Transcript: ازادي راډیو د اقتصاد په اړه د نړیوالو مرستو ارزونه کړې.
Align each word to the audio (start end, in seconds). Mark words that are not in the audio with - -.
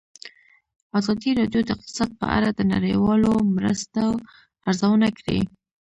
ازادي 0.99 1.29
راډیو 1.39 1.61
د 1.65 1.69
اقتصاد 1.75 2.09
په 2.21 2.25
اړه 2.37 2.49
د 2.53 2.61
نړیوالو 2.73 3.31
مرستو 3.55 4.05
ارزونه 4.67 5.07
کړې. 5.19 5.39